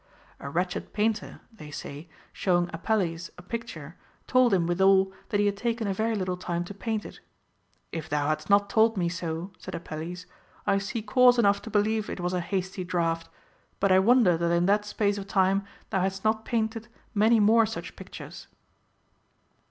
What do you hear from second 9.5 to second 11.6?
said Apelles, I see cause